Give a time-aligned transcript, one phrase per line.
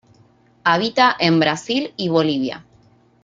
[0.63, 2.65] Habita en Brasil y Bolivia.